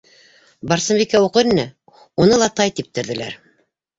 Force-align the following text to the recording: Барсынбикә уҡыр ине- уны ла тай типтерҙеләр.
Барсынбикә 0.71 1.19
уҡыр 1.25 1.51
ине- 1.51 1.65
уны 2.25 2.39
ла 2.45 2.49
тай 2.61 2.75
типтерҙеләр. 2.81 3.37